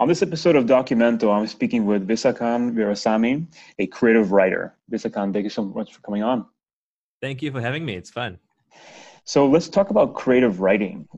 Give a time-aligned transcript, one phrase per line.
[0.00, 3.48] On this episode of Documento, I'm speaking with Visakan Veerasamy,
[3.80, 4.76] a creative writer.
[4.92, 6.46] Visakan, thank you so much for coming on.
[7.20, 7.96] Thank you for having me.
[7.96, 8.38] It's fun.
[9.24, 11.08] So let's talk about creative writing.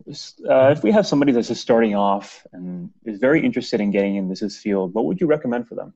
[0.49, 4.17] Uh, if we have somebody that's just starting off and is very interested in getting
[4.17, 5.93] in this field, what would you recommend for them?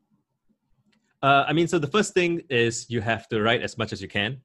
[1.23, 4.03] Uh, I mean, so the first thing is you have to write as much as
[4.03, 4.43] you can.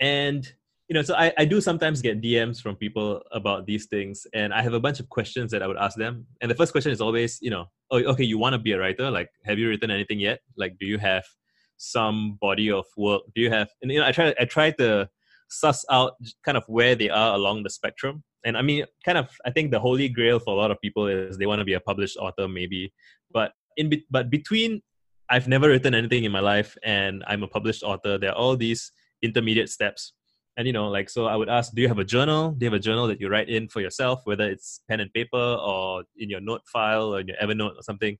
[0.00, 0.52] And
[0.88, 4.54] you know, so I, I do sometimes get DMs from people about these things, and
[4.54, 6.26] I have a bunch of questions that I would ask them.
[6.40, 8.78] And the first question is always, you know, oh, okay, you want to be a
[8.78, 9.10] writer?
[9.10, 10.40] Like, have you written anything yet?
[10.56, 11.24] Like, do you have
[11.76, 13.22] some body of work?
[13.34, 13.68] Do you have?
[13.82, 15.10] And you know, I try I try to
[15.50, 18.24] suss out kind of where they are along the spectrum.
[18.44, 21.06] And I mean, kind of, I think the holy grail for a lot of people
[21.06, 22.94] is they want to be a published author, maybe.
[23.30, 24.80] But in be- but between,
[25.28, 28.16] I've never written anything in my life, and I'm a published author.
[28.16, 30.14] There are all these intermediate steps
[30.58, 32.50] and you know like so i would ask do you have a journal?
[32.50, 35.10] Do you have a journal that you write in for yourself whether it's pen and
[35.14, 38.18] paper or in your note file or in your evernote or something?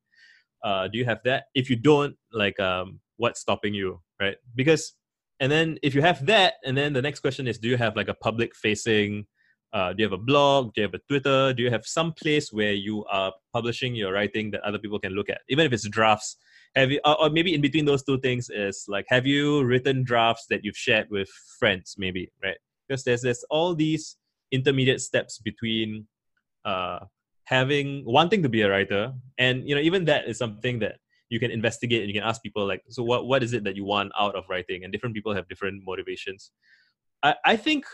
[0.65, 1.45] Uh, do you have that?
[1.55, 4.37] If you don't like um, what's stopping you right?
[4.55, 4.95] Because
[5.41, 7.97] and then if you have that and then the next question is do you have
[7.97, 9.27] like a public facing
[9.75, 10.73] uh, do you have a blog?
[10.73, 11.53] Do you have a twitter?
[11.53, 15.13] Do you have some place where you are publishing your writing that other people can
[15.13, 16.37] look at even if it's drafts
[16.77, 20.47] have you or maybe in between those two things is like have you written drafts
[20.51, 22.59] that you've shared with friends maybe right?
[22.87, 24.17] Because there's there's all these
[24.53, 26.07] intermediate steps between
[26.65, 27.01] uh
[27.45, 30.97] having wanting to be a writer and you know even that is something that
[31.31, 33.77] you can investigate and you can ask people like so what what is it that
[33.77, 34.85] you want out of writing?
[34.85, 36.51] And different people have different motivations.
[37.23, 37.85] I i think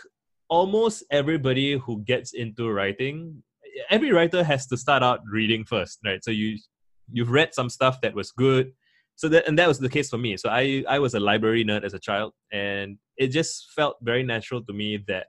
[0.48, 3.42] almost everybody who gets into writing
[3.90, 6.22] every writer has to start out reading first right?
[6.22, 6.58] So you
[7.12, 8.72] you've read some stuff that was good.
[9.16, 10.36] So that and that was the case for me.
[10.36, 14.22] So i i was a library nerd as a child and it just felt very
[14.22, 15.26] natural to me that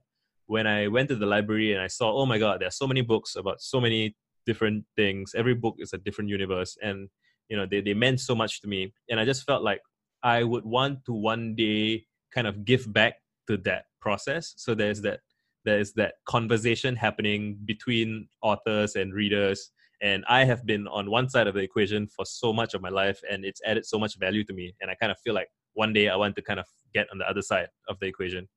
[0.47, 2.87] when i went to the library and i saw oh my god there are so
[2.87, 4.15] many books about so many
[4.45, 5.33] different things.
[5.35, 7.09] Every book is a different universe and
[7.49, 8.93] you know they, they meant so much to me.
[9.09, 9.81] And i just felt like
[10.23, 13.15] i would want to one day kind of give back
[13.47, 14.53] to that process.
[14.57, 15.19] So there's that
[15.65, 19.71] there's that conversation happening between authors and readers
[20.01, 22.89] and i have been on one side of the equation for so much of my
[22.89, 25.49] life and it's added so much value to me and i kind of feel like
[25.73, 28.47] one day i want to kind of get on the other side of the equation.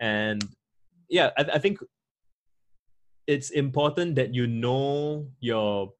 [0.00, 0.44] And
[1.08, 1.78] yeah i, I think
[3.26, 5.92] it's important that you know your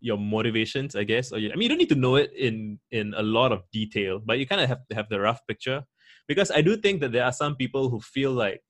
[0.00, 1.32] your motivations i guess.
[1.32, 3.62] Or you, i mean you don't need to know it in in a lot of
[3.72, 5.82] detail but you kind of have to have the rough picture.
[6.28, 8.60] Because i do think that there are some people who feel like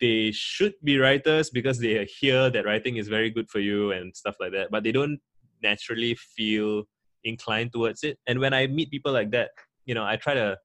[0.00, 4.14] they should be writers because they hear that writing is very good for you and
[4.16, 5.18] stuff like that but they don't
[5.62, 6.84] naturally feel
[7.24, 8.18] inclined towards it.
[8.26, 9.50] And when i meet people like that
[9.86, 10.56] you know i try to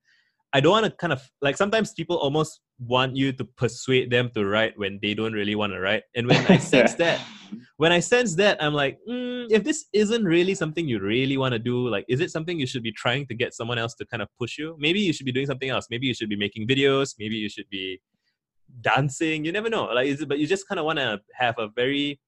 [0.53, 4.29] i don't want to kind of like sometimes people almost want you to persuade them
[4.35, 6.03] to write when they don't really want to write.
[6.15, 7.19] And when i sense that
[7.77, 11.53] when i sense that i'm like mm, if this isn't really something you really want
[11.53, 14.05] to do like is it something you should be trying to get someone else to
[14.05, 14.75] kind of push you?
[14.79, 15.87] Maybe you should be doing something else.
[15.89, 17.15] Maybe you should be making videos.
[17.19, 17.99] Maybe you should be
[18.81, 19.85] dancing you never know.
[19.85, 22.19] Like but you just kind of want to have a very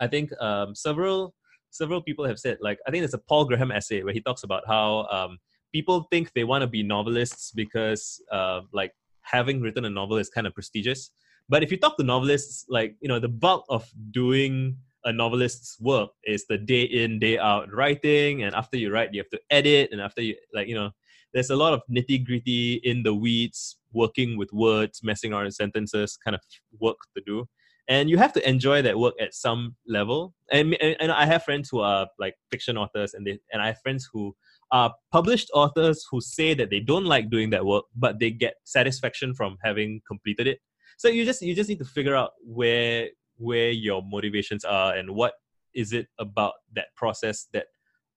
[0.00, 1.34] i think um, several
[1.70, 4.42] several people have said like i think there's a paul graham essay where he talks
[4.42, 5.38] about how um,
[5.72, 10.30] people think they want to be novelists because uh, like having written a novel is
[10.30, 11.10] kind of prestigious.
[11.48, 15.78] But if you talk to novelists like you know the bulk of doing a novelist's
[15.80, 19.40] work is the day in day out writing and after you write you have to
[19.50, 20.90] edit and after you like you know
[21.32, 26.18] there's a lot of nitty gritty in the weeds, working with words, messing around sentences,
[26.24, 26.40] kind of
[26.78, 27.46] work to do.
[27.88, 30.34] And you have to enjoy that work at some level.
[30.50, 33.68] And, and, and I have friends who are like fiction authors, and they and I
[33.68, 34.34] have friends who
[34.72, 38.54] are published authors who say that they don't like doing that work, but they get
[38.64, 40.58] satisfaction from having completed it.
[40.98, 45.10] So you just you just need to figure out where where your motivations are and
[45.10, 45.34] what
[45.74, 47.66] is it about that process that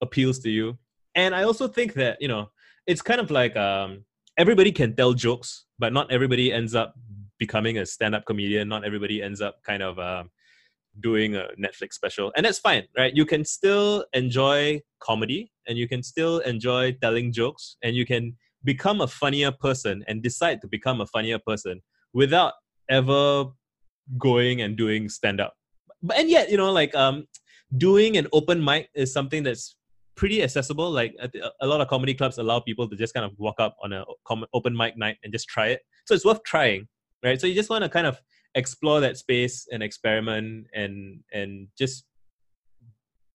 [0.02, 0.78] appeals to you.
[1.16, 2.50] And I also think that you know
[2.88, 4.06] it's kind of like um,
[4.40, 6.96] everybody can tell jokes, but not everybody ends up
[7.38, 8.70] becoming a stand-up comedian.
[8.70, 10.32] Not everybody ends up kind of um,
[11.02, 13.14] doing a Netflix special, and that's fine, right?
[13.14, 18.38] You can still enjoy comedy, and you can still enjoy telling jokes, and you can
[18.64, 21.82] become a funnier person and decide to become a funnier person
[22.14, 22.54] without
[22.90, 23.46] ever
[24.18, 25.54] going and doing stand-up.
[26.02, 27.28] But and yet, you know, like um,
[27.78, 29.76] doing an open mic is something that's
[30.20, 30.92] pretty accessible.
[30.92, 31.16] Like
[31.62, 34.04] a, lot of comedy clubs allow people to just kind of walk up on a
[34.54, 35.82] open mic night and just try it.
[36.06, 36.90] So it's worth trying,
[37.24, 37.40] right?
[37.40, 38.20] So you just want to kind of
[38.54, 42.06] explore that space and experiment and and just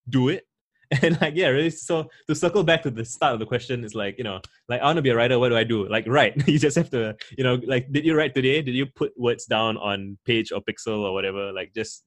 [0.07, 0.45] do it.
[1.01, 1.71] And like yeah, really.
[1.71, 4.39] So to circle back to the start of the question is like you know
[4.69, 5.39] like I want to be a writer.
[5.39, 5.89] What do I do?
[5.89, 6.47] Like write.
[6.47, 8.61] you just have to you know like did you write today?
[8.61, 11.51] Did you put words down on page or pixel or whatever?
[11.51, 12.05] Like just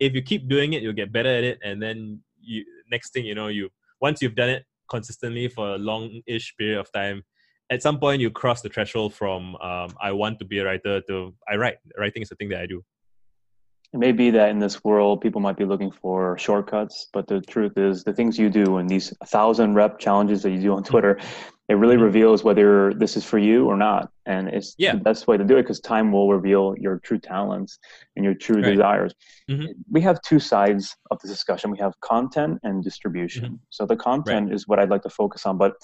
[0.00, 3.26] if you keep doing it, you'll get better at it, and then you next thing
[3.26, 3.68] you know you
[4.00, 7.22] once you've done it consistently for a long-ish period of time
[7.70, 11.00] at some point you cross the threshold from um, i want to be a writer
[11.08, 11.76] to i write.
[11.98, 12.82] Writing is the thing that i do.
[13.92, 17.40] It may be that in this world people might be looking for shortcuts but the
[17.40, 20.82] truth is the things you do and these thousand rep challenges that you do on
[20.84, 21.18] twitter
[21.68, 22.04] it really mm-hmm.
[22.04, 24.92] reveals whether this is for you or not and it's yeah.
[24.92, 27.78] the best way to do it because time will reveal your true talents
[28.14, 28.70] and your true right.
[28.72, 29.14] desires
[29.50, 29.66] mm-hmm.
[29.90, 33.54] we have two sides of the discussion we have content and distribution mm-hmm.
[33.70, 34.54] so the content right.
[34.54, 35.74] is what i'd like to focus on but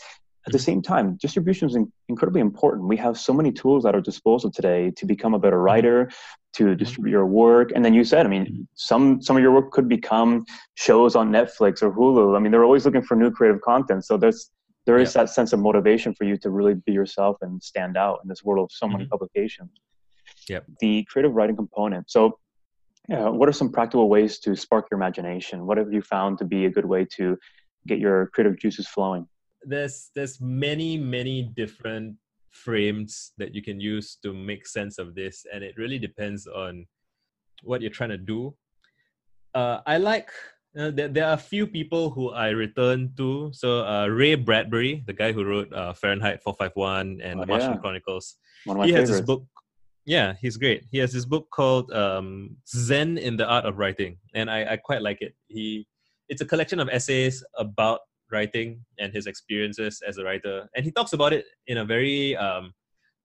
[0.45, 0.65] at the mm-hmm.
[0.65, 1.77] same time, distribution is
[2.09, 2.89] incredibly important.
[2.89, 5.65] We have so many tools at our disposal today to become a better mm-hmm.
[5.65, 6.11] writer,
[6.55, 7.71] to distribute your work.
[7.73, 10.45] And then you said, I mean, some some of your work could become
[10.75, 12.37] shows on Netflix or Hulu.
[12.37, 14.05] I mean, they're always looking for new creative content.
[14.05, 14.51] So there's
[14.87, 18.21] there is that sense of motivation for you to really be yourself and stand out
[18.23, 19.11] in this world of so many mm-hmm.
[19.11, 19.71] publications.
[20.49, 20.65] Yep.
[20.81, 22.11] The creative writing component.
[22.11, 22.39] So
[23.13, 25.67] uh, what are some practical ways to spark your imagination?
[25.67, 27.39] What have you found to be a good way to
[27.87, 29.27] get your creative juices flowing?
[29.65, 32.17] there's there's many many different
[32.51, 36.87] frames that you can use to make sense of this and it really depends on
[37.63, 38.55] what you're trying to do
[39.55, 40.31] uh, i like
[40.79, 45.03] uh, there, there are a few people who i return to so uh, ray bradbury
[45.07, 47.77] the guy who wrote uh, fahrenheit 451 and oh, the martian yeah.
[47.79, 48.97] chronicles he favorites.
[48.97, 49.45] has this book
[50.05, 54.19] yeah he's great he has this book called um, zen in the art of writing
[54.35, 55.87] and I, I quite like it he
[56.29, 58.01] it's a collection of essays about
[58.33, 60.69] writing and his experiences as a writer.
[60.75, 62.73] And he talks about it in a very um,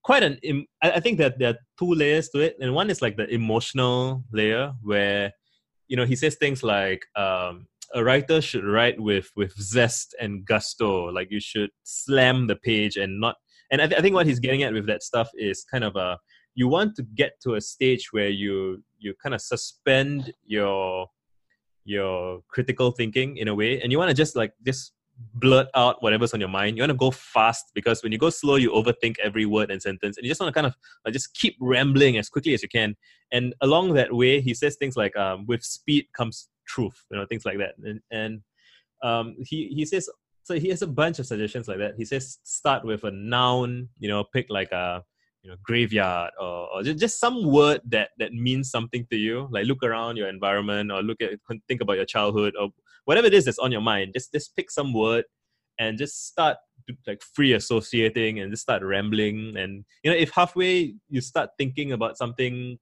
[0.03, 0.37] quite an.
[0.83, 4.23] I think that there are two layers to it, and one is like the emotional
[4.31, 5.31] layer where
[5.87, 10.45] you know he says things like um, a writer should write with with zest and
[10.45, 11.05] gusto.
[11.11, 13.35] Like you should slam the page and not.
[13.71, 15.95] And I, th- I think what he's getting at with that stuff is kind of
[15.95, 16.17] a
[16.55, 21.07] you want to get to a stage where you you kind of suspend your
[21.85, 24.91] your critical thinking in a way and you want to just like just
[25.33, 26.77] blurt out whatever's on your mind.
[26.77, 29.81] You want to go fast because when you go slow, you overthink every word and
[29.81, 30.73] sentence, and you just want to kind
[31.05, 32.95] of just keep rambling as quickly as you can.
[33.31, 37.25] And along that way, he says things like, um, "With speed comes truth," you know,
[37.25, 37.75] things like that.
[37.83, 38.41] And, and
[39.03, 40.09] um, he he says
[40.43, 40.55] so.
[40.55, 41.95] He has a bunch of suggestions like that.
[41.97, 45.03] He says start with a noun, you know, pick like a
[45.43, 49.47] you know graveyard or, or just, just some word that that means something to you
[49.51, 51.29] like look around your environment or look at
[51.67, 52.69] think about your childhood or
[53.07, 55.23] whatever it is that's on your mind just just pick some word
[55.79, 56.57] and just start
[57.05, 59.55] like free associating and just start rambling.
[59.57, 62.77] And you know if halfway you start thinking about something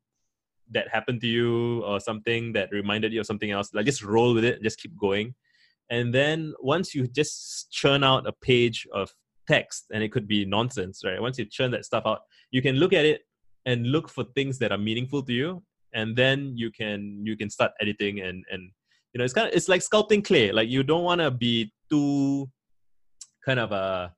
[0.72, 4.34] that happened to you or something that reminded you of something else like just roll
[4.34, 5.34] with it just keep going.
[5.90, 9.14] And then once you just churn out a page of
[9.48, 11.22] text and it could be nonsense right?
[11.22, 13.22] Once you churn that stuff out you can look at it
[13.66, 15.64] and look for things that are meaningful to you
[15.94, 18.72] and then you can you can start editing and and
[19.16, 20.52] you know it's kind of it's like sculpting clay.
[20.52, 22.52] Like you don't want to be too
[23.46, 24.10] kind of a uh,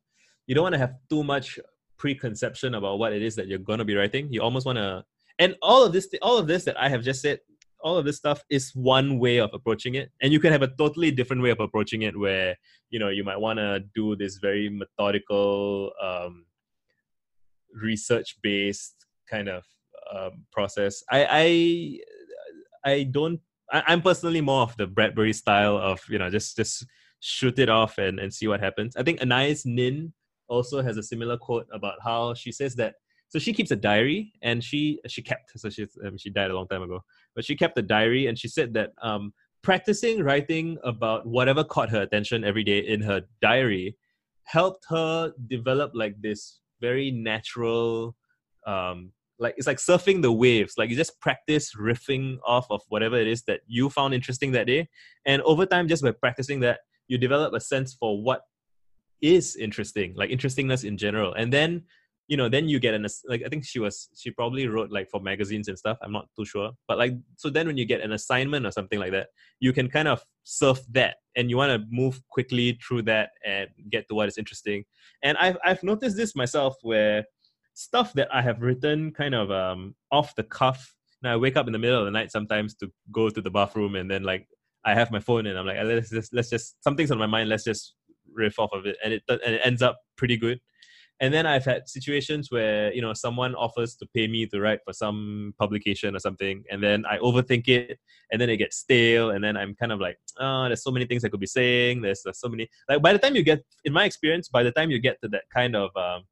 [0.48, 1.60] you don't want to have too much
[1.98, 4.28] preconception about what it is that you're going to be writing.
[4.34, 5.06] You almost want to
[5.38, 7.38] and all of this all of this that i have just said
[7.82, 10.12] all of this stuff is one way of approaching it.
[10.20, 12.56] And you can have a totally different way of approaching it where
[12.90, 16.46] you know you might want to do this very methodical um,
[17.72, 19.64] research based kind of
[20.12, 21.04] um, process.
[21.12, 22.00] I
[22.86, 23.40] i i don't
[23.72, 26.86] I, am personally more of the Bradbury style of you know just just
[27.20, 28.96] shoot it off and, and see what happens.
[28.96, 30.14] I think Anais Nin
[30.48, 32.96] also has a similar quote about how she says that
[33.30, 36.56] so she keeps a diary and she she kept so she um, she died a
[36.56, 37.04] long time ago
[37.36, 41.90] but she kept a diary and she said that um, practicing writing about whatever caught
[41.90, 43.96] her attention every day in her diary
[44.44, 48.16] helped her develop like this very natural
[48.66, 50.74] um, like it's like surfing the waves.
[50.78, 54.68] Like you just practice riffing off of whatever it is that you found interesting that
[54.68, 54.90] day.
[55.26, 58.42] And over time just by practicing that you develop a sense for what
[59.22, 61.34] is interesting like interestingness in general.
[61.34, 61.84] And then
[62.28, 65.10] you know then you get an like i think she was she probably wrote like
[65.10, 65.98] for magazines and stuff.
[66.02, 66.72] I'm not too sure.
[66.88, 69.30] But like so then when you get an assignment or something like that
[69.60, 71.18] you can kind of surf that.
[71.36, 74.84] And you want to move quickly through that and get to what is interesting.
[75.24, 77.26] And i've i've noticed this myself where
[77.78, 80.96] stuff that I have written kind of um, off the cuff.
[81.22, 83.52] Now I wake up in the middle of the night sometimes to go to the
[83.52, 84.48] bathroom, and then like
[84.84, 87.50] I have my phone, and I'm like, let's just let's just something's on my mind.
[87.50, 87.94] Let's just
[88.34, 90.60] riff off of it, and it and it ends up pretty good.
[91.20, 94.80] And then I've had situations where you know someone offers to pay me to write
[94.84, 98.00] for some publication or something, and then I overthink it,
[98.32, 101.06] and then it gets stale, and then I'm kind of like, oh, there's so many
[101.06, 102.02] things I could be saying.
[102.02, 104.72] There's, there's so many like by the time you get, in my experience, by the
[104.72, 106.24] time you get to that kind of um,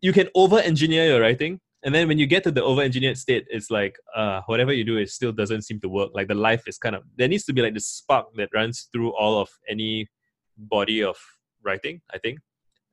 [0.00, 3.16] you can over engineer your writing and then when you get to the over engineered
[3.16, 6.10] state it's like uh whatever you do it still doesn't seem to work.
[6.14, 8.88] Like the life is kind of there needs to be like the spark that runs
[8.92, 10.08] through all of any
[10.56, 11.16] body of
[11.64, 12.38] writing i think.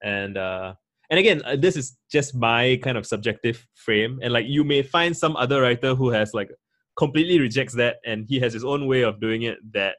[0.03, 0.75] And uh
[1.09, 4.19] and again uh, this is just my kind of subjective frame.
[4.21, 6.51] And like you may find some other writer who has like
[6.95, 9.97] completely rejects that and he has his own way of doing it that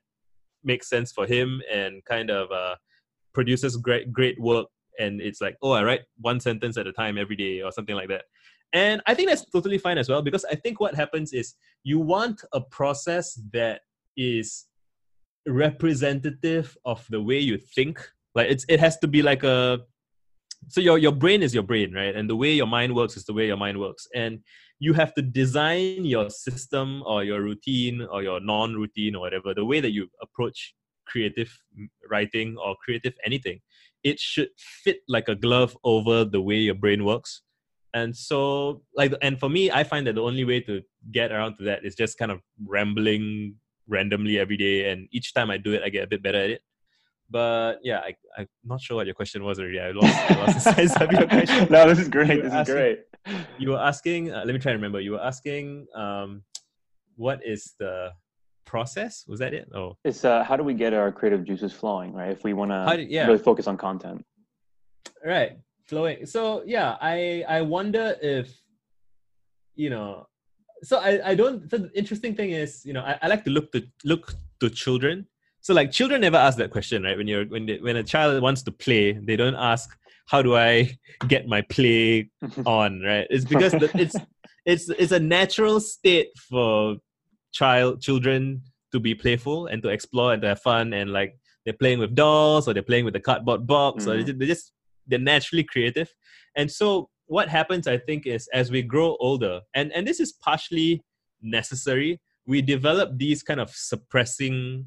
[0.63, 2.77] makes sense for him and kind of uh
[3.35, 4.67] produces great great work
[4.99, 7.97] and it's like oh i write one sentence at a time every day or something
[7.97, 8.25] like that
[8.73, 11.99] and I think that's totally fine as well because I think what happens is you
[11.99, 13.83] want a process that
[14.17, 14.67] is
[15.47, 18.07] representative of the way you think.
[18.35, 19.81] Like it's it has to be like a
[20.69, 22.15] so your your brain is your brain, right?
[22.15, 24.09] And the way your mind works is the way your mind works.
[24.15, 24.41] And
[24.79, 29.65] you have to design your system or your routine or your non-routine or whatever, the
[29.65, 30.75] way that you approach
[31.07, 31.51] creative
[32.11, 33.61] writing or creative anything.
[34.05, 37.43] It should fit like a glove over the way your brain works.
[37.95, 40.83] And so like and for me i find that the only way to
[41.13, 43.55] get around to that is just kind of rambling
[43.89, 46.51] randomly every day and each time i do it i get a bit better at
[46.51, 46.63] it.
[47.31, 49.81] But yeah I, i'm not sure what your question was already.
[49.81, 51.69] I lost, I lost the size of your question.
[51.71, 52.99] No this is great this asking, is great.
[53.59, 55.01] You were asking uh, let me try to remember.
[55.01, 56.43] You were asking um,
[57.17, 58.11] what is the
[58.67, 62.13] process was that it oh it's uh, how do we get our creative juices flowing
[62.13, 63.27] right if we want to yeah.
[63.27, 64.25] really focus on content
[65.25, 65.57] right
[65.87, 66.27] flowing.
[66.27, 68.53] So yeah, I I wonder if
[69.75, 70.27] you know.
[70.83, 71.69] So I I don't.
[71.71, 75.27] The interesting thing is, you know, I, I like to look to look to children.
[75.61, 77.17] So like children never ask that question, right?
[77.17, 79.97] When you're when they, when a child wants to play, they don't ask
[80.27, 80.97] how do I
[81.29, 82.31] get my play
[82.67, 83.27] on, right?
[83.31, 84.17] It's because the, it's
[84.65, 86.97] it's it's a natural state for
[87.61, 91.33] child children to be playful and to explore and to have fun and like
[91.65, 94.31] they're playing with dolls or they're playing with a cardboard box mm-hmm.
[94.31, 94.73] or they're just
[95.09, 96.09] they're naturally creative.
[96.57, 100.31] And so what happens i think is as we grow older and and this is
[100.49, 101.03] partially
[101.43, 104.87] necessary we develop these kind of suppressing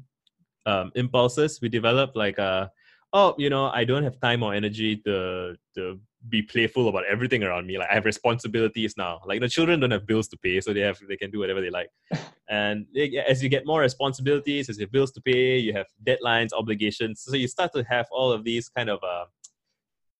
[0.66, 1.58] um, impulses.
[1.60, 2.68] We develop like uh
[3.12, 5.98] oh you know i don't have time or energy to to
[6.28, 7.78] be playful about everything around me.
[7.78, 9.20] Like i have responsibilities now.
[9.26, 11.60] Like the children don't have bills to pay so they have they can do whatever
[11.60, 11.90] they like
[12.50, 12.84] and
[13.28, 17.22] as you get more responsibilities as you have bills to pay you have deadlines obligations.
[17.22, 19.24] So you start to have all of these kind of uh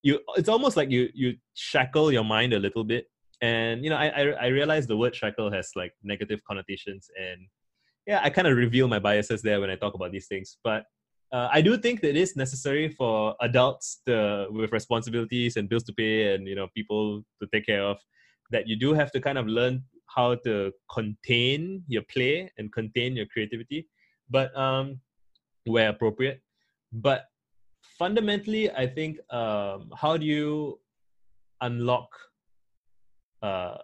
[0.02, 3.06] you it's almost like you you shackle your mind a little bit.
[3.42, 7.10] And you know I, I i, realize the word shackle has like negative connotations.
[7.20, 7.40] And
[8.06, 10.56] yeah i kind of reveal my biases there when i talk about these things.
[10.62, 10.84] But
[11.32, 15.84] uh, i do think that it is necessary for adults to, with responsibilities and bills
[15.84, 17.99] to pay and you know people to take care of
[18.52, 19.82] that you do have to kind of learn
[20.14, 23.87] how to contain your play and contain your creativity
[24.29, 25.00] but um
[25.64, 26.40] where appropriate
[26.93, 27.26] but
[28.00, 30.81] fundamentally, I think um, how do you
[31.61, 32.09] unlock
[33.43, 33.76] uh,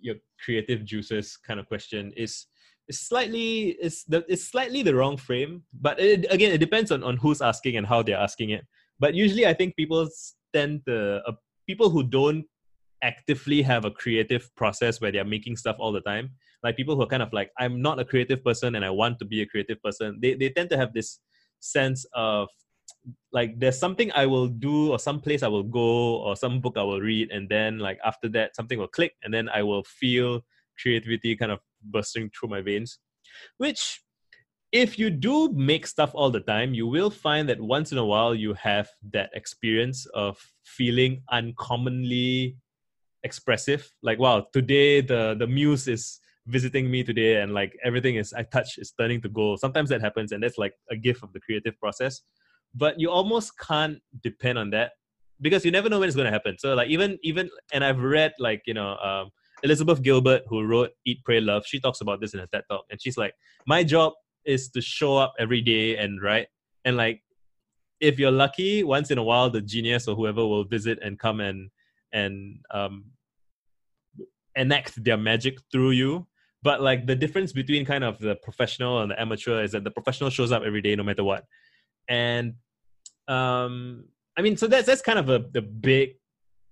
[0.00, 2.46] your creative juices kind of question is
[2.88, 5.62] is slightly is the it's slightly the wrong frame.
[5.72, 8.66] But it, again, it depends on on who's asking and how they're asking it.
[8.98, 10.08] But usually, I think people
[10.52, 11.32] tend to uh,
[11.66, 12.44] people who don't
[13.02, 16.30] actively have a creative process where they're making stuff all the time.
[16.62, 19.20] Like people who are kind of like i'm not a creative person and i want
[19.20, 21.20] to be a creative person they, they tend to have this
[21.60, 22.48] sense of
[23.32, 26.74] like there's something I will do or some place I will go or some book
[26.76, 29.84] I will read and then like after that something will click and then I will
[29.84, 30.40] feel
[30.80, 32.98] creativity kind of bursting through my veins.
[33.58, 34.00] Which
[34.72, 38.04] if you do make stuff all the time you will find that once in a
[38.04, 42.56] while you have that experience of feeling uncommonly
[43.28, 43.82] expressive.
[44.08, 48.42] Like wow today the the muse is visiting me today and like everything is i
[48.56, 49.60] touch is turning to gold.
[49.64, 52.22] Sometimes that happens and that's like a gift of the creative process.
[52.82, 54.92] But you almost can't depend on that
[55.40, 56.54] because you never know when it's going to happen.
[56.58, 59.30] So like even even and i've read like you know um,
[59.62, 62.84] elizabeth gilbert who wrote eat pray love she talks about this in her ted talk
[62.90, 63.32] and she's like
[63.66, 64.12] my job
[64.46, 66.46] is to show up every day and write.
[66.84, 67.22] And like
[68.00, 71.40] if you're lucky once in a while the genius or whoever will visit and come
[71.40, 71.70] and
[72.12, 73.04] and um
[74.56, 76.26] enact their magic through you.
[76.62, 79.90] But like the difference between kind of the professional and the amateur is that the
[79.90, 81.44] professional shows up every day no matter what.
[82.08, 82.54] And
[83.28, 84.04] um
[84.36, 86.10] i mean so that's that's kind of a the big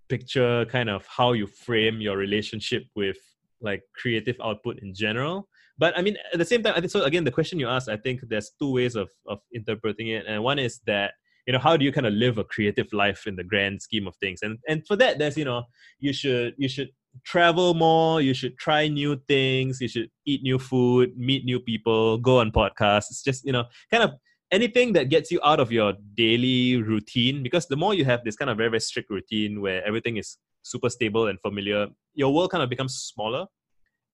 [0.09, 3.17] picture kind of how you frame your relationship with
[3.61, 5.49] like creative output in general.
[5.79, 7.88] But i mean at the same time i think so again the question you asked
[7.88, 10.25] i think there's two ways of of interpreting it.
[10.29, 11.12] And one is that
[11.47, 14.07] you know how do you kind of live a creative life in the grand scheme
[14.07, 14.41] of things?
[14.43, 15.64] And and for that there's you know
[15.99, 16.91] you should you should
[17.25, 22.18] travel more you should try new things you should eat new food meet new people
[22.18, 24.12] go on podcasts it's just you know kind of
[24.50, 28.37] anything that gets you out of your daily routine because the more you have this
[28.37, 32.50] kind of very very strict routine where everything is super stable and familiar, your world
[32.50, 33.47] kind of becomes smaller.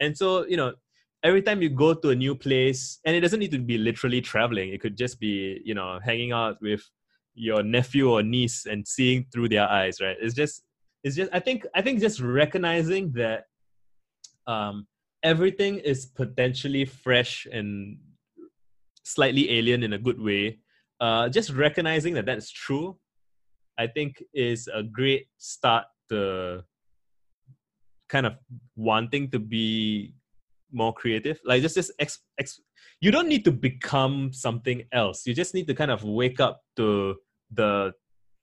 [0.01, 0.75] And so, you know,
[1.23, 4.21] every time you go to a new place, and it doesn't need to be literally
[4.21, 6.83] traveling, it could just be, you know, hanging out with
[7.35, 10.17] your nephew or niece and seeing through their eyes, right?
[10.21, 10.63] It's just,
[11.03, 13.45] it's just, I think, I think just recognizing that
[14.47, 14.87] um,
[15.23, 17.99] everything is potentially fresh and
[19.05, 20.59] slightly alien in a good way.
[21.01, 22.99] Uh, just recognizing that that's true,
[23.79, 26.65] I think, is a great start to
[28.09, 28.35] kind of
[28.77, 30.15] wanting to be
[30.73, 32.61] more creative like just just
[33.01, 36.61] you don't need to become something else you just need to kind of wake up
[36.77, 37.17] to
[37.53, 37.93] the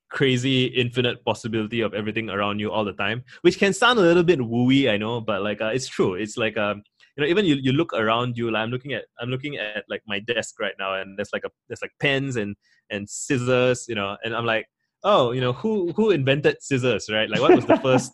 [0.09, 4.23] crazy infinite possibility of everything around you all the time which can sound a little
[4.23, 6.81] bit wooey i know but like uh, it's true it's like um
[7.15, 9.83] you know even you, you look around you like i'm looking at i'm looking at
[9.89, 12.55] like my desk right now and there's like a there's like pens and
[12.89, 14.65] and scissors you know and i'm like
[15.03, 17.29] oh, you know, who who invented scissors, right?
[17.29, 18.13] Like, what was the first,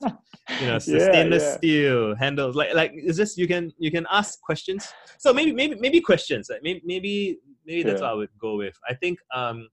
[0.62, 1.58] you know, yeah, stainless yeah.
[1.58, 2.56] steel handles?
[2.56, 4.88] Like, like it's just you can you can ask questions.
[5.18, 6.48] So maybe maybe maybe questions.
[6.50, 8.08] Like maybe maybe maybe that's yeah.
[8.08, 8.76] what I would go with.
[8.88, 9.68] I think um,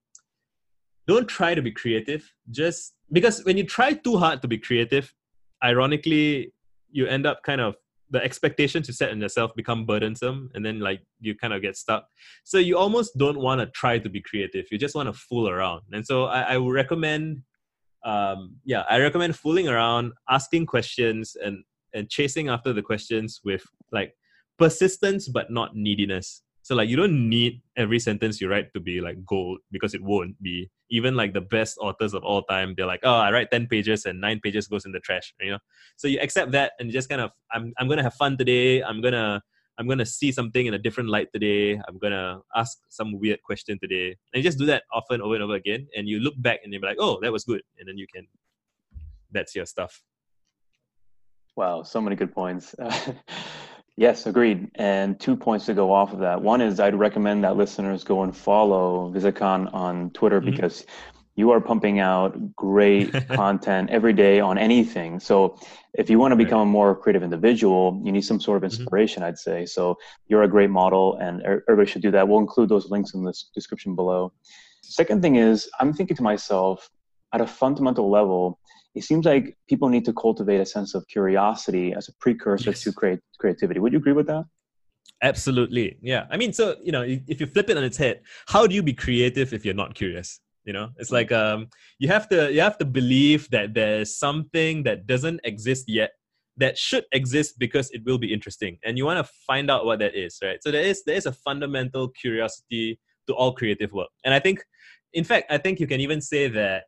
[1.07, 2.33] don't try to be creative.
[2.51, 5.13] Just because when you try too hard to be creative,
[5.63, 6.53] ironically,
[6.91, 7.77] you end up kind of
[8.11, 11.77] the expectations you set on yourself become burdensome and then like you kind of get
[11.77, 12.07] stuck.
[12.45, 14.67] So you almost don't want to try to be creative.
[14.71, 15.83] You just want to fool around.
[15.93, 17.43] And so i, I would recommend
[18.05, 23.63] um, yeah i recommend fooling around asking questions and and chasing after the questions with
[23.93, 24.15] like
[24.59, 29.01] persistence but not neediness so like you don't need every sentence you write to be
[29.01, 30.71] like gold because it won't be.
[30.91, 34.05] Even like the best authors of all time, they're like, oh, I write ten pages
[34.05, 35.33] and nine pages goes in the trash.
[35.41, 35.59] You know.
[35.97, 38.83] So you accept that and just kind of, I'm I'm gonna have fun today.
[38.83, 39.43] I'm gonna
[39.79, 41.81] I'm gonna see something in a different light today.
[41.89, 45.55] I'm gonna ask some weird question today, and just do that often, over and over
[45.55, 45.87] again.
[45.97, 48.27] And you look back and you're like, oh, that was good, and then you can.
[49.33, 50.03] That's your stuff.
[51.57, 52.75] Wow, so many good points.
[53.97, 54.71] Yes, agreed.
[54.77, 56.41] And two points to go off of that.
[56.41, 60.51] One is I'd recommend that listeners go and follow Visakan on Twitter mm-hmm.
[60.51, 60.87] because
[61.37, 65.21] you are pumping out great content every day on anything.
[65.21, 65.59] So
[65.95, 68.83] if you want to become a more creative individual, you need some sort of mm-hmm.
[68.83, 69.29] inspiration, mm-hmm.
[69.29, 69.67] I'd say.
[69.67, 69.97] So
[70.29, 72.29] you're a great model and everybody should do that.
[72.29, 74.33] We'll include those links in the description below.
[74.83, 76.89] Second thing is I'm thinking to myself
[77.33, 78.60] at a fundamental level,
[78.95, 82.83] it seems like people need to cultivate a sense of curiosity as a precursor yes.
[82.83, 83.81] to create creativity.
[83.81, 84.45] Would you agree with that?
[85.23, 85.99] Absolutely.
[86.01, 86.27] Yeah.
[86.31, 88.83] I mean, so, you know, if you flip it on its head, how do you
[88.83, 90.41] be creative if you're not curious?
[90.65, 94.83] You know, it's like um, you have to you have to believe that there's something
[94.83, 96.13] that doesn't exist yet
[96.59, 100.01] that should exist because it will be interesting, and you want to find out what
[100.01, 100.63] that is, right?
[100.63, 104.63] So there is there is a fundamental curiosity to all creative work, and I think,
[105.15, 106.85] in fact, I think you can even say that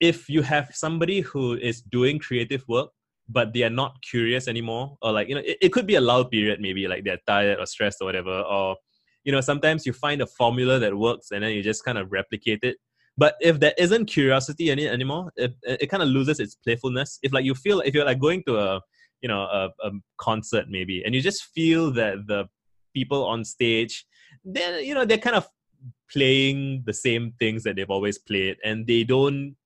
[0.00, 2.90] if you have somebody who is doing creative work
[3.28, 6.00] but they are not curious anymore or like you know it, it could be a
[6.00, 8.76] lull period maybe like they're tired or stressed or whatever or
[9.24, 12.10] you know sometimes you find a formula that works and then you just kind of
[12.10, 12.76] replicate it.
[13.18, 17.18] But if there isn't curiosity in it anymore it, it kind of loses its playfulness.
[17.22, 18.80] If like you feel if you're like going to a
[19.22, 22.44] you know a, a concert maybe and you just feel that the
[22.94, 24.06] people on stage
[24.44, 25.48] then you know they're kind of
[26.10, 29.56] playing the same things that they've always played and they don't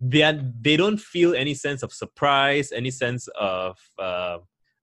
[0.00, 4.38] they are, they don't feel any sense of surprise, any sense of uh,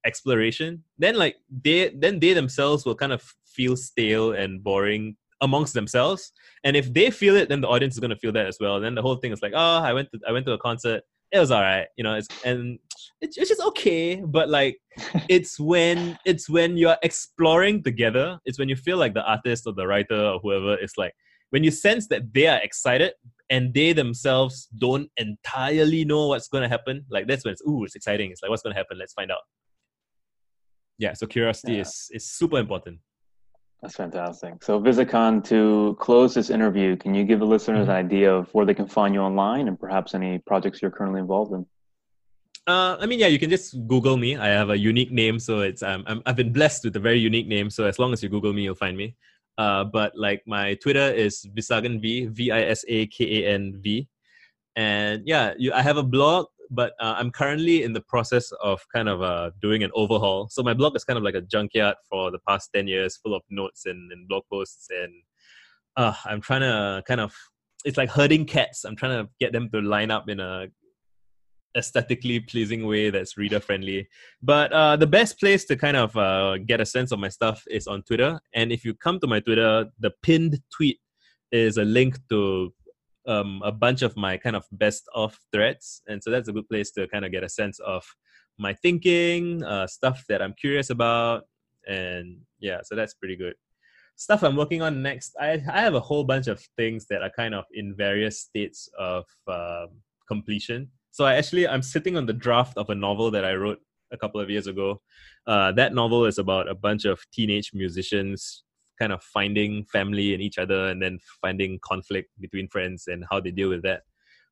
[0.06, 0.84] exploration.
[0.97, 6.32] Then like they then they themselves will kind of feel stale and boring amongst themselves.
[6.63, 8.75] And if they feel it, then the audience is going to feel that as well.
[8.75, 10.58] And then the whole thing is like, oh, I went to I went to a
[10.60, 11.03] concert.
[11.32, 12.15] It was all right, you know.
[12.15, 12.80] It's and
[13.19, 14.21] it's, it's just okay.
[14.23, 14.77] But like,
[15.30, 18.39] it's when it's when you're exploring together.
[18.45, 21.13] It's when you feel like the artist or the writer or whoever is like
[21.50, 23.14] when you sense that they are excited
[23.50, 27.84] and they themselves don't entirely know what's going to happen, like that's when it's ooh,
[27.84, 28.32] it's exciting.
[28.32, 28.98] It's like what's going to happen?
[28.98, 29.42] Let's find out.
[30.98, 31.82] Yeah, so curiosity yeah.
[31.82, 33.00] is is super important.
[33.82, 34.64] That's fantastic.
[34.64, 37.92] So, Visakan, to close this interview, can you give the listeners mm-hmm.
[37.92, 41.20] an idea of where they can find you online and perhaps any projects you're currently
[41.20, 41.66] involved in?
[42.66, 44.36] Uh, I mean, yeah, you can just Google me.
[44.36, 47.20] I have a unique name, so it's um, i have been blessed with a very
[47.20, 47.70] unique name.
[47.70, 49.16] So as long as you Google me, you'll find me.
[49.58, 54.08] Uh, but like my Twitter is Visakan V, I S A K A N V,
[54.76, 58.80] and yeah, you, I have a blog, but uh, I'm currently in the process of
[58.93, 60.48] kind of uh, doing an overhaul.
[60.50, 63.34] So my blog is kind of like a junkyard for the past ten years, full
[63.34, 65.13] of notes and, and blog posts, and
[65.96, 67.34] uh, I'm trying to kind of
[67.84, 68.86] it's like herding cats.
[68.86, 70.67] I'm trying to get them to line up in a
[71.78, 74.08] aesthetically pleasing way that's reader friendly.
[74.42, 77.63] But uh, the best place to kind of uh, get a sense of my stuff
[77.70, 78.40] is on Twitter.
[78.54, 81.00] And if you come to my Twitter, the pinned tweet
[81.52, 82.74] is a link to
[83.28, 86.68] um, a bunch of my kind of best of threads, and so that's a good
[86.70, 88.04] place to kind of get a sense of
[88.58, 91.44] my thinking, uh, stuff that I'm curious about,
[91.88, 93.56] and yeah, so that's pretty good.
[94.16, 97.30] Stuff I'm working on next, I I have a whole bunch of things that are
[97.30, 99.90] kind of in various states of um,
[100.28, 100.90] completion.
[101.17, 103.80] So I actually I'm sitting on the draft of a novel that I wrote
[104.12, 105.01] a couple of years ago.
[105.47, 108.63] Uh, that novel is about a bunch of teenage musicians
[108.99, 113.39] kind of finding family in each other and then finding conflict between friends and how
[113.39, 114.03] they deal with that.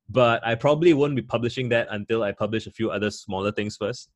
[0.08, 3.76] But I probably won't be publishing that until I publish a few other smaller things
[3.76, 4.10] first.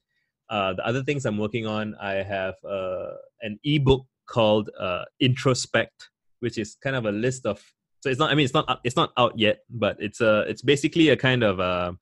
[0.48, 6.08] Uh, the other things I'm working on, I have uh, an ebook called uh, Introspect,
[6.40, 7.62] which is kind of a list of.
[8.00, 8.32] So it's not.
[8.32, 8.80] I mean, it's not.
[8.82, 10.40] It's not out yet, but it's a.
[10.48, 11.60] It's basically a kind of.
[11.60, 11.92] Uh,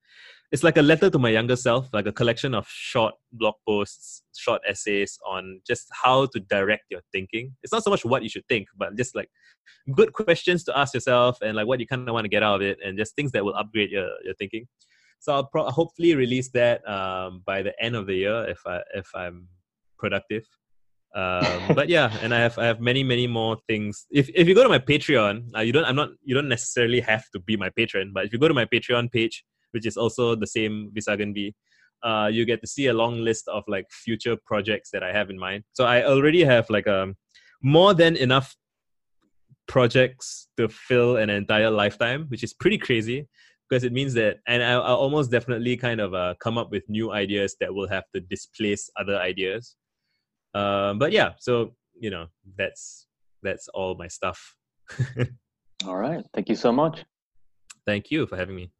[0.51, 4.23] it's like a letter to my younger self, like a collection of short blog posts,
[4.37, 7.55] short essays on just how to direct your thinking.
[7.63, 9.29] It's not so much what you should think, but just like
[9.95, 12.57] good questions to ask yourself and like what you kind of want to get out
[12.57, 14.67] of it, and just things that will upgrade your, your thinking.
[15.21, 18.81] So I'll pro- hopefully release that um, by the end of the year if I
[18.95, 19.49] if I'm
[19.99, 20.45] productive.
[21.15, 24.07] Um, but yeah, and I have I have many many more things.
[24.11, 27.01] If if you go to my Patreon, uh, you don't I'm not you don't necessarily
[27.01, 29.97] have to be my patron, but if you go to my Patreon page, which is
[29.97, 31.55] also the same Visakan V,
[32.03, 35.31] uh, you get to see a long list of like future projects that I have
[35.31, 35.65] in mind.
[35.73, 37.17] So I already have like a um,
[37.63, 38.55] more than enough
[39.67, 43.29] projects to fill an entire lifetime, which is pretty crazy
[43.69, 46.89] because it means that, and I, will almost definitely kind of uh, come up with
[46.89, 49.77] new ideas that will have to displace other ideas.
[50.55, 52.27] Um, but yeah, so you know
[52.57, 53.07] that's
[53.43, 54.55] that's all my stuff.
[55.87, 57.05] all right, thank you so much.
[57.87, 58.71] Thank you for having me.